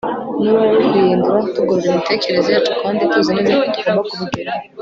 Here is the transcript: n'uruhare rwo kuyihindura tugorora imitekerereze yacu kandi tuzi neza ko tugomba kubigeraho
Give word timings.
n'uruhare 0.41 0.71
rwo 0.73 0.83
kuyihindura 0.89 1.39
tugorora 1.55 1.87
imitekerereze 1.91 2.49
yacu 2.55 2.73
kandi 2.81 3.09
tuzi 3.11 3.31
neza 3.35 3.53
ko 3.61 3.67
tugomba 3.73 4.01
kubigeraho 4.09 4.63